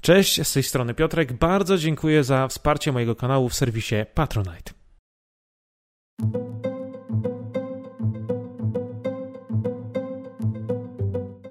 [0.00, 1.32] Cześć, z tej strony Piotrek.
[1.32, 4.72] Bardzo dziękuję za wsparcie mojego kanału w serwisie Patronite.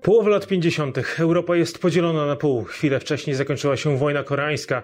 [0.01, 0.97] Połowa lat 50.
[1.19, 2.63] Europa jest podzielona na pół.
[2.63, 4.83] Chwilę wcześniej zakończyła się wojna koreańska.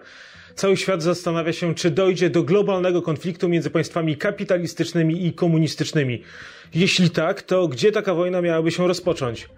[0.55, 6.23] Cały świat zastanawia się, czy dojdzie do globalnego konfliktu między państwami kapitalistycznymi i komunistycznymi.
[6.73, 9.49] Jeśli tak, to gdzie taka wojna miałaby się rozpocząć?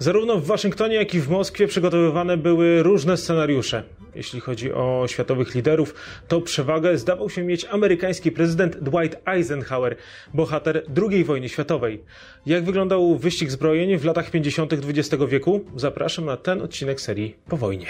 [0.00, 3.82] Zarówno w Waszyngtonie, jak i w Moskwie przygotowywane były różne scenariusze.
[4.14, 5.94] Jeśli chodzi o światowych liderów,
[6.28, 9.96] to przewagę zdawał się mieć amerykański prezydent Dwight Eisenhower,
[10.34, 12.02] bohater II wojny światowej.
[12.46, 14.72] Jak wyglądał wyścig zbrojeń w latach 50.
[14.72, 15.64] XX wieku?
[15.76, 17.86] Zapraszam na ten odcinek serii Po wojnie.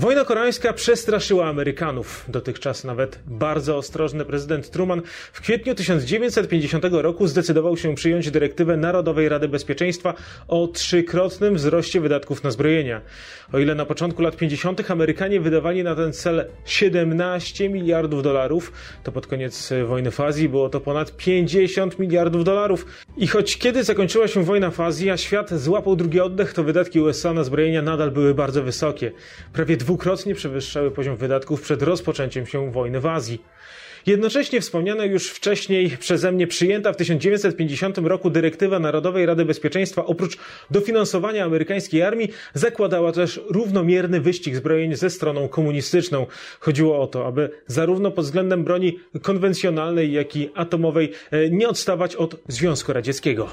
[0.00, 2.24] Wojna koreańska przestraszyła Amerykanów.
[2.28, 9.28] Dotychczas nawet bardzo ostrożny prezydent Truman w kwietniu 1950 roku zdecydował się przyjąć dyrektywę Narodowej
[9.28, 10.14] Rady Bezpieczeństwa
[10.48, 13.00] o trzykrotnym wzroście wydatków na zbrojenia.
[13.52, 14.90] O ile na początku lat 50.
[14.90, 20.68] Amerykanie wydawali na ten cel 17 miliardów dolarów, to pod koniec wojny w Azji było
[20.68, 22.86] to ponad 50 miliardów dolarów.
[23.20, 27.00] I choć kiedy zakończyła się wojna w Azji, a świat złapał drugi oddech, to wydatki
[27.00, 29.12] USA na zbrojenia nadal były bardzo wysokie.
[29.52, 33.42] Prawie dwukrotnie przewyższały poziom wydatków przed rozpoczęciem się wojny w Azji.
[34.06, 40.38] Jednocześnie wspomniana już wcześniej przeze mnie przyjęta w 1950 roku dyrektywa Narodowej Rady Bezpieczeństwa oprócz
[40.70, 46.26] dofinansowania amerykańskiej armii zakładała też równomierny wyścig zbrojeń ze stroną komunistyczną.
[46.60, 52.16] Chodziło o to, aby zarówno pod względem broni konwencjonalnej, jak i atomowej e, nie odstawać
[52.16, 53.48] od Związku Radzieckiego.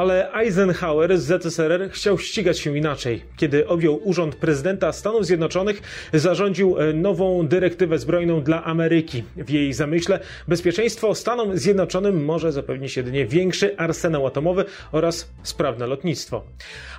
[0.00, 3.22] Ale Eisenhower z ZSRR chciał ścigać się inaczej.
[3.36, 9.24] Kiedy objął urząd prezydenta Stanów Zjednoczonych, zarządził e, nową dyrektywę zbrojną dla Ameryki.
[9.36, 16.42] W jej zamyśle bezpieczeństwo Stanom Zjednoczonym może zapewnić jedynie większy arsenał atomowy oraz sprawne lotnictwo.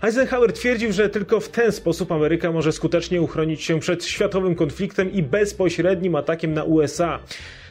[0.03, 5.12] Eisenhower twierdził, że tylko w ten sposób Ameryka może skutecznie uchronić się przed światowym konfliktem
[5.12, 7.19] i bezpośrednim atakiem na USA.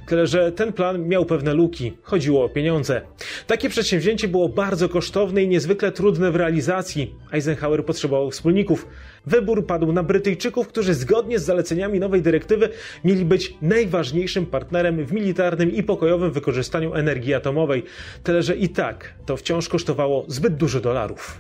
[0.07, 1.93] Tyle, że ten plan miał pewne luki.
[2.03, 3.01] Chodziło o pieniądze.
[3.47, 7.15] Takie przedsięwzięcie było bardzo kosztowne i niezwykle trudne w realizacji.
[7.33, 8.87] Eisenhower potrzebował wspólników.
[9.27, 12.69] Wybór padł na Brytyjczyków, którzy zgodnie z zaleceniami nowej dyrektywy
[13.05, 17.85] mieli być najważniejszym partnerem w militarnym i pokojowym wykorzystaniu energii atomowej.
[18.23, 21.39] Tyle, że i tak to wciąż kosztowało zbyt dużo dolarów.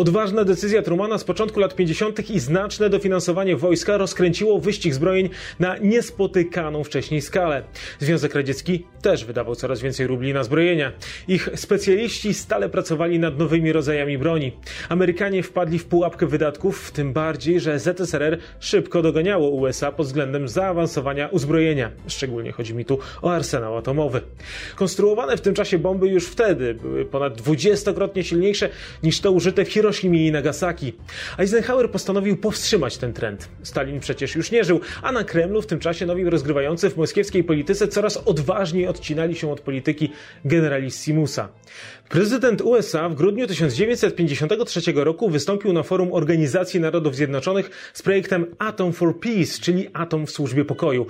[0.00, 2.30] Odważna decyzja Trumana z początku lat 50.
[2.30, 7.62] i znaczne dofinansowanie wojska rozkręciło wyścig zbrojeń na niespotykaną wcześniej skalę.
[7.98, 10.92] Związek Radziecki też wydawał coraz więcej rubli na zbrojenia.
[11.28, 14.52] Ich specjaliści stale pracowali nad nowymi rodzajami broni.
[14.88, 21.28] Amerykanie wpadli w pułapkę wydatków, tym bardziej, że ZSRR szybko doganiało USA pod względem zaawansowania
[21.28, 21.90] uzbrojenia.
[22.08, 24.20] Szczególnie chodzi mi tu o arsenał atomowy.
[24.76, 28.68] Konstruowane w tym czasie bomby już wtedy były ponad dwudziestokrotnie silniejsze
[29.02, 30.92] niż to użyte w Hiroshima Hiroshimie i Nagasaki.
[31.38, 33.48] Eisenhower postanowił powstrzymać ten trend.
[33.62, 37.44] Stalin przecież już nie żył, a na Kremlu w tym czasie nowi rozgrywający w moskiewskiej
[37.44, 40.12] polityce coraz odważniej odcinali się od polityki
[40.44, 41.48] generalissimusa.
[42.08, 48.92] Prezydent USA w grudniu 1953 roku wystąpił na forum Organizacji Narodów Zjednoczonych z projektem Atom
[48.92, 51.06] for Peace, czyli Atom w służbie pokoju.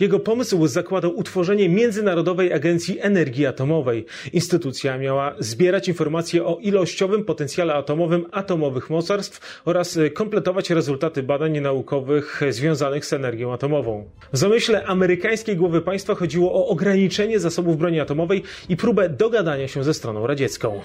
[0.00, 4.06] Jego pomysł zakładał utworzenie Międzynarodowej Agencji Energii Atomowej.
[4.32, 12.40] Instytucja miała zbierać informacje o ilościowym potencjale atomowym atomowych mocarstw oraz kompletować rezultaty badań naukowych
[12.50, 14.10] związanych z energią atomową.
[14.32, 19.84] W zamyśle amerykańskiej głowy państwa chodziło o ograniczenie zasobów broni atomowej i próbę dogadania się
[19.84, 20.80] ze stroną radziecką.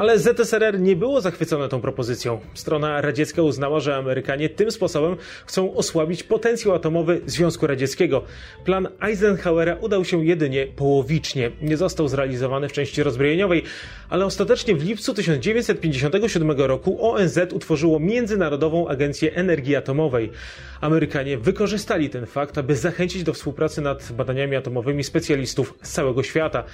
[0.00, 2.40] Ale ZSRR nie było zachwycone tą propozycją.
[2.54, 5.16] Strona radziecka uznała, że Amerykanie tym sposobem
[5.46, 8.22] chcą osłabić potencjał atomowy Związku Radzieckiego.
[8.64, 11.50] Plan Eisenhowera udał się jedynie połowicznie.
[11.62, 13.62] Nie został zrealizowany w części rozbrojeniowej,
[14.08, 20.30] ale ostatecznie w lipcu 1957 roku ONZ utworzyło Międzynarodową Agencję Energii Atomowej.
[20.80, 26.64] Amerykanie wykorzystali ten fakt, aby zachęcić do współpracy nad badaniami atomowymi specjalistów z całego świata.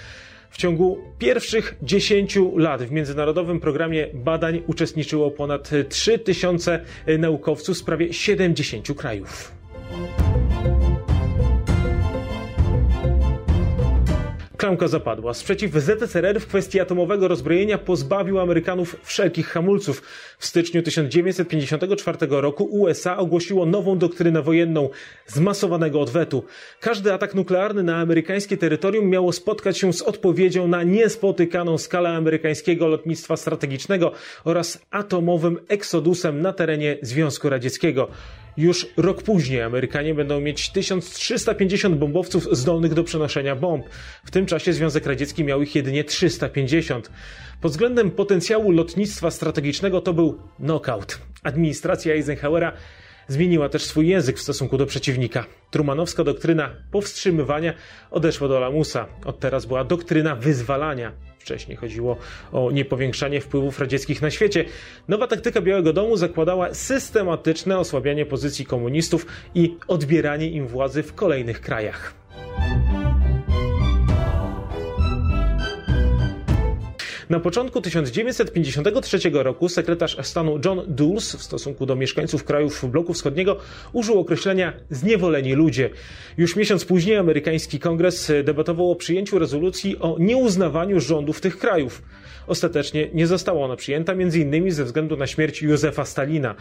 [0.56, 6.80] W ciągu pierwszych 10 lat w międzynarodowym programie badań uczestniczyło ponad 3000
[7.18, 9.55] naukowców z prawie 70 krajów.
[14.66, 15.34] Klamka zapadła.
[15.34, 20.02] Sprzeciw ZSRR w kwestii atomowego rozbrojenia pozbawił Amerykanów wszelkich hamulców.
[20.38, 24.88] W styczniu 1954 roku USA ogłosiło nową doktrynę wojenną
[25.26, 26.44] zmasowanego odwetu.
[26.80, 32.86] Każdy atak nuklearny na amerykańskie terytorium miało spotkać się z odpowiedzią na niespotykaną skalę amerykańskiego
[32.86, 34.12] lotnictwa strategicznego
[34.44, 38.08] oraz atomowym eksodusem na terenie Związku Radzieckiego.
[38.56, 43.86] Już rok później Amerykanie będą mieć 1350 bombowców zdolnych do przenoszenia bomb.
[44.24, 47.10] W tym czasie Związek Radziecki miał ich jedynie 350.
[47.60, 51.18] Pod względem potencjału lotnictwa strategicznego to był knockout.
[51.42, 52.72] Administracja Eisenhowera
[53.28, 55.44] zmieniła też swój język w stosunku do przeciwnika.
[55.70, 57.74] Trumanowska doktryna powstrzymywania
[58.10, 59.06] odeszła do lamusa.
[59.24, 61.12] Od teraz była doktryna wyzwalania.
[61.38, 62.16] Wcześniej chodziło
[62.52, 64.64] o niepowiększanie wpływów radzieckich na świecie.
[65.08, 71.60] Nowa taktyka Białego Domu zakładała systematyczne osłabianie pozycji komunistów i odbieranie im władzy w kolejnych
[71.60, 72.25] krajach.
[77.30, 83.56] Na początku 1953 roku sekretarz stanu John Dulles w stosunku do mieszkańców krajów bloku wschodniego
[83.92, 85.90] użył określenia zniewoleni ludzie.
[86.36, 92.02] Już miesiąc później amerykański kongres debatował o przyjęciu rezolucji o nieuznawaniu rządów tych krajów.
[92.46, 94.70] Ostatecznie nie została ona przyjęta, m.in.
[94.70, 96.54] ze względu na śmierć Józefa Stalina.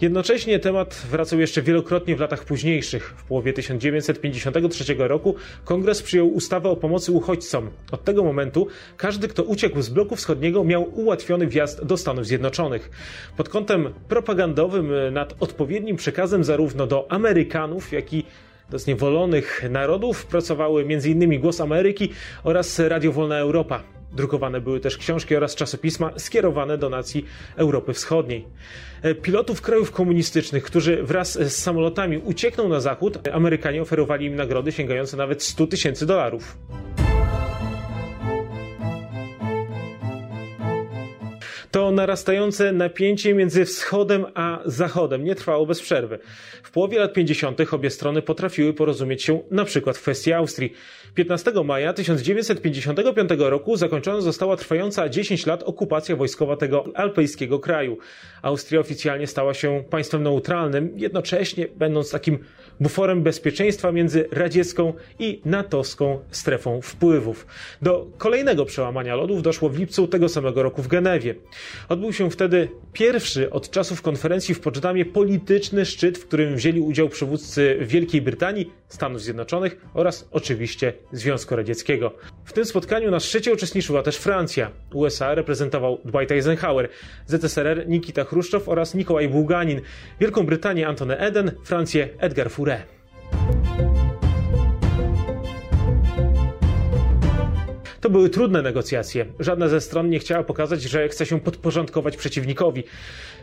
[0.00, 3.14] Jednocześnie temat wracał jeszcze wielokrotnie w latach późniejszych.
[3.16, 5.34] W połowie 1953 roku
[5.64, 7.70] kongres przyjął ustawę o pomocy uchodźcom.
[7.92, 8.66] Od tego momentu
[8.96, 12.90] każdy, kto uciekł z bloku wschodniego, miał ułatwiony wjazd do Stanów Zjednoczonych.
[13.36, 18.24] Pod kątem propagandowym nad odpowiednim przekazem zarówno do Amerykanów, jak i
[18.70, 21.40] do zniewolonych narodów pracowały m.in.
[21.40, 22.10] Głos Ameryki
[22.44, 23.95] oraz Radio Wolna Europa.
[24.16, 27.24] Drukowane były też książki oraz czasopisma skierowane do nacji
[27.56, 28.44] Europy Wschodniej.
[29.02, 34.72] E, pilotów krajów komunistycznych, którzy wraz z samolotami uciekną na zachód, Amerykanie oferowali im nagrody
[34.72, 36.56] sięgające nawet 100 tysięcy dolarów.
[41.76, 46.18] To narastające napięcie między wschodem a zachodem nie trwało bez przerwy.
[46.62, 47.72] W połowie lat 50.
[47.72, 50.72] obie strony potrafiły porozumieć się na przykład w kwestii Austrii.
[51.14, 57.98] 15 maja 1955 roku zakończona została trwająca 10 lat okupacja wojskowa tego alpejskiego kraju.
[58.42, 62.38] Austria oficjalnie stała się państwem neutralnym, jednocześnie będąc takim
[62.80, 67.46] buforem bezpieczeństwa między radziecką i natowską strefą wpływów.
[67.82, 71.34] Do kolejnego przełamania lodów doszło w lipcu tego samego roku w Genewie.
[71.88, 77.08] Odbył się wtedy pierwszy od czasów konferencji w Poczdamie polityczny szczyt, w którym wzięli udział
[77.08, 82.12] przywódcy Wielkiej Brytanii, Stanów Zjednoczonych oraz oczywiście Związku Radzieckiego.
[82.46, 84.70] W tym spotkaniu na szczycie uczestniczyła też Francja.
[84.94, 86.88] USA reprezentował Dwight Eisenhower,
[87.26, 89.80] ZSRR Nikita Chruszczow oraz Nikołaj Bułganin,
[90.20, 92.82] Wielką Brytanię Antony Eden, Francję Edgar Fourret.
[98.06, 99.26] To były trudne negocjacje.
[99.40, 102.84] Żadna ze stron nie chciała pokazać, że chce się podporządkować przeciwnikowi.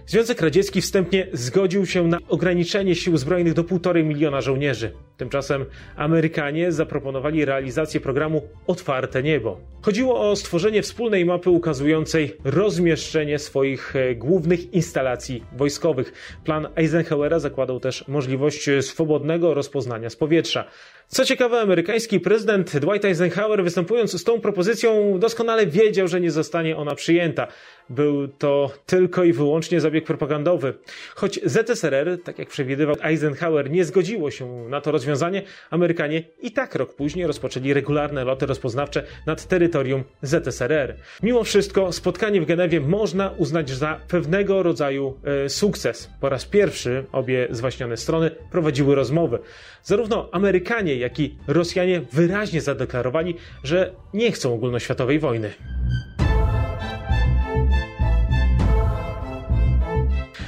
[0.05, 4.91] Związek Radziecki wstępnie zgodził się na ograniczenie sił zbrojnych do półtorej miliona żołnierzy.
[5.17, 5.65] Tymczasem
[5.95, 9.59] Amerykanie zaproponowali realizację programu Otwarte Niebo.
[9.81, 16.13] Chodziło o stworzenie wspólnej mapy ukazującej rozmieszczenie swoich e, głównych instalacji wojskowych.
[16.43, 20.65] Plan Eisenhowera zakładał też możliwość swobodnego rozpoznania z powietrza.
[21.07, 26.77] Co ciekawe, amerykański prezydent Dwight Eisenhower występując z tą propozycją doskonale wiedział, że nie zostanie
[26.77, 27.47] ona przyjęta.
[27.89, 30.73] Był to tylko i wyłącznie zabieg propagandowy.
[31.15, 36.75] Choć ZSRR, tak jak przewidywał Eisenhower, nie zgodziło się na to rozwiązanie, Amerykanie i tak
[36.75, 40.95] rok później rozpoczęli regularne loty rozpoznawcze nad terytorium ZSRR.
[41.23, 46.09] Mimo wszystko spotkanie w Genewie można uznać za pewnego rodzaju e, sukces.
[46.21, 49.39] Po raz pierwszy obie zwaśnione strony prowadziły rozmowy.
[49.83, 55.53] Zarówno Amerykanie, jak i Rosjanie wyraźnie zadeklarowali, że nie chcą ogólnoświatowej wojny.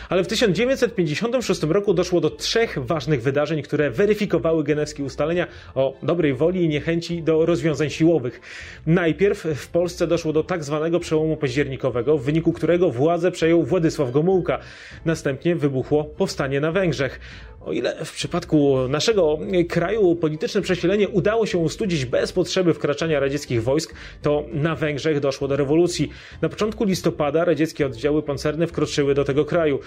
[0.09, 6.33] Ale w 1956 roku doszło do trzech ważnych wydarzeń, które weryfikowały genewskie ustalenia o dobrej
[6.33, 8.41] woli i niechęci do rozwiązań siłowych.
[8.87, 14.11] Najpierw w Polsce doszło do tak zwanego przełomu październikowego, w wyniku którego władzę przejął Władysław
[14.11, 14.59] Gomułka.
[15.05, 17.19] Następnie wybuchło powstanie na Węgrzech.
[17.65, 23.63] O ile w przypadku naszego kraju polityczne przesilenie udało się ustudzić bez potrzeby wkraczania radzieckich
[23.63, 26.11] wojsk, to na Węgrzech doszło do rewolucji.
[26.41, 29.79] Na początku listopada radzieckie oddziały pancerne wkroczyły do tego kraju.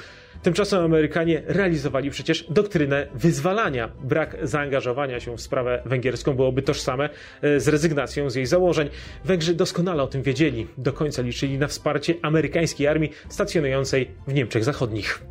[0.42, 3.88] Tymczasem Amerykanie realizowali przecież doktrynę wyzwalania.
[4.04, 7.08] Brak zaangażowania się w sprawę węgierską byłoby tożsame
[7.42, 8.88] e, z rezygnacją z jej założeń.
[9.24, 10.66] Węgrzy doskonale o tym wiedzieli.
[10.78, 15.22] Do końca liczyli na wsparcie amerykańskiej armii stacjonującej w Niemczech Zachodnich.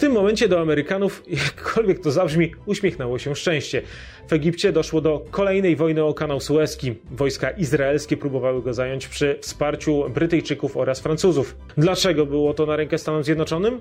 [0.00, 3.82] Tym momencie do Amerykanów, jakkolwiek to zabrzmi, uśmiechnęło się szczęście.
[4.28, 6.94] W Egipcie doszło do kolejnej wojny o kanał Suezki.
[7.10, 11.56] Wojska izraelskie próbowały go zająć przy wsparciu Brytyjczyków oraz Francuzów.
[11.76, 13.80] Dlaczego było to na rękę Stanom Zjednoczonym?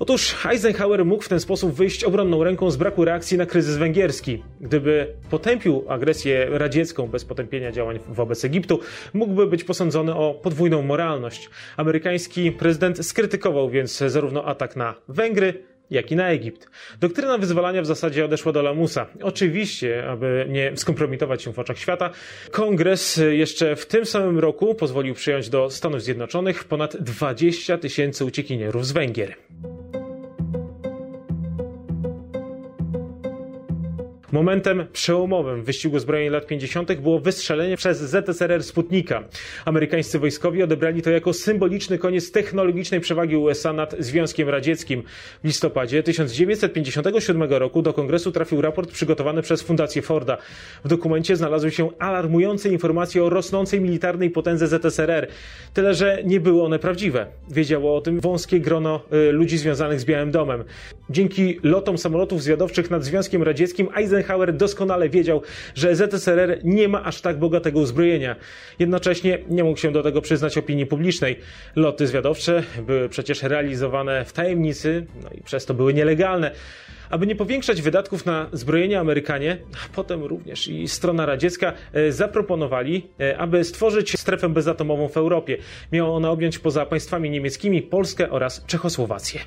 [0.00, 4.42] Otóż Eisenhower mógł w ten sposób wyjść obronną ręką z braku reakcji na kryzys węgierski.
[4.60, 8.80] Gdyby potępił agresję radziecką bez potępienia działań wobec Egiptu,
[9.14, 11.50] mógłby być posądzony o podwójną moralność.
[11.76, 16.68] Amerykański prezydent skrytykował więc zarówno atak na Węgry, jak i na Egipt.
[17.00, 19.06] Doktryna wyzwalania w zasadzie odeszła do lamusa.
[19.22, 22.10] Oczywiście, aby nie skompromitować się w oczach świata,
[22.50, 28.86] kongres jeszcze w tym samym roku pozwolił przyjąć do Stanów Zjednoczonych ponad 20 tysięcy uciekinierów
[28.86, 29.34] z Węgier.
[34.32, 37.00] Momentem przełomowym wyścigu zbrojeń lat 50.
[37.00, 39.24] było wystrzelenie przez ZSRR Sputnika.
[39.64, 45.02] Amerykańscy wojskowi odebrali to jako symboliczny koniec technologicznej przewagi USA nad Związkiem Radzieckim.
[45.42, 50.36] W listopadzie 1957 roku do kongresu trafił raport przygotowany przez Fundację Forda.
[50.84, 55.26] W dokumencie znalazły się alarmujące informacje o rosnącej militarnej potędze ZSRR.
[55.74, 57.26] Tyle, że nie były one prawdziwe.
[57.50, 60.64] Wiedziało o tym wąskie grono y, ludzi związanych z Białym Domem.
[61.10, 65.42] Dzięki lotom samolotów zwiadowczych nad Związkiem Radzieckim Eisenhower Eisenhower doskonale wiedział,
[65.74, 68.36] że ZSRR nie ma aż tak bogatego uzbrojenia.
[68.78, 71.38] Jednocześnie nie mógł się do tego przyznać opinii publicznej.
[71.76, 76.50] Loty zwiadowcze były przecież realizowane w tajemnicy, no i przez to były nielegalne.
[77.10, 83.06] Aby nie powiększać wydatków na zbrojenie Amerykanie, a potem również i strona radziecka e, zaproponowali,
[83.20, 85.56] e, aby stworzyć strefę bezatomową w Europie.
[85.92, 89.40] Miała ona objąć poza państwami niemieckimi Polskę oraz Czechosłowację.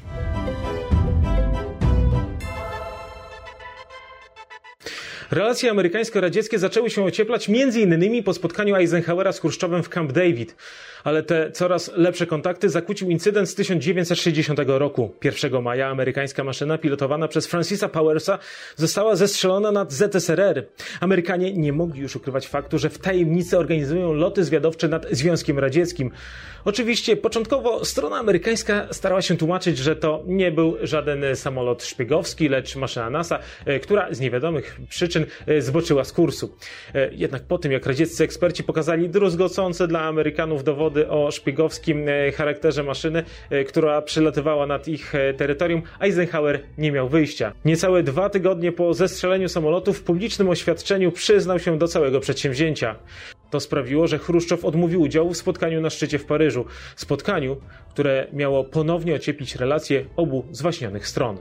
[5.31, 8.23] Relacje amerykańsko-radzieckie zaczęły się ocieplać m.in.
[8.23, 10.55] po spotkaniu Eisenhowera z Chruszczowem w Camp David
[11.03, 15.15] ale te coraz lepsze kontakty zakłócił incydent z 1960 roku.
[15.23, 18.39] 1 maja amerykańska maszyna pilotowana przez Francisa Powersa
[18.75, 20.65] została zestrzelona nad ZSRR.
[20.99, 26.11] Amerykanie nie mogli już ukrywać faktu, że w tajemnicy organizują loty zwiadowcze nad Związkiem Radzieckim.
[26.65, 32.75] Oczywiście początkowo strona amerykańska starała się tłumaczyć, że to nie był żaden samolot szpiegowski, lecz
[32.75, 36.55] maszyna NASA, e, która z niewiadomych przyczyn e, zboczyła z kursu.
[36.95, 42.31] E, jednak po tym, jak radzieccy eksperci pokazali druzgocące dla Amerykanów dowody, o szpiegowskim e,
[42.31, 43.23] charakterze maszyny,
[43.67, 47.53] która przylatywała nad ich terytorium, Eisenhower nie miał wyjścia.
[47.65, 52.95] Niecałe dwa tygodnie po zestrzeleniu samolotu w publicznym oświadczeniu przyznał się do całego przedsięwzięcia.
[53.51, 56.65] To sprawiło, że Chruszczow odmówił udziału w spotkaniu na szczycie w Paryżu.
[56.95, 57.57] Spotkaniu,
[57.89, 61.37] które miało ponownie ocieplić relacje obu zwaśnionych stron.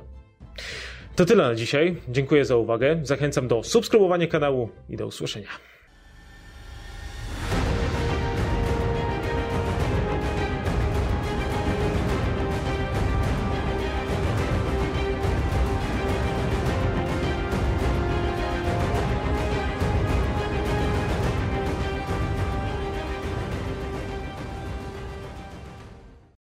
[1.16, 1.96] To tyle na dzisiaj.
[2.08, 3.00] Dziękuję za uwagę.
[3.02, 5.48] Zachęcam do subskrybowania kanału i do usłyszenia.